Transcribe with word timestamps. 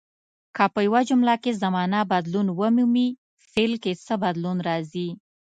که 0.55 0.65
په 0.73 0.79
یوه 0.87 1.01
جمله 1.09 1.35
کې 1.43 1.51
زمانه 1.63 1.99
بدلون 2.11 2.47
ومومي 2.59 3.07
فعل 3.51 3.73
کې 3.83 3.93
څه 4.05 4.13
بدلون 4.23 4.57
راځي. 4.69 5.09